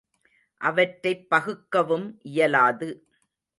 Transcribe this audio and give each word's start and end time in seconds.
அவற்றைப் 0.61 1.27
பகுக்கவும் 1.29 2.07
இயலாது. 2.31 2.89